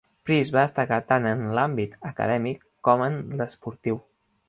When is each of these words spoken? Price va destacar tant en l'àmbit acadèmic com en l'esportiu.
Price 0.27 0.55
va 0.55 0.63
destacar 0.63 0.97
tant 1.11 1.27
en 1.33 1.45
l'àmbit 1.59 1.95
acadèmic 2.13 2.67
com 2.89 3.09
en 3.11 3.25
l'esportiu. 3.43 4.05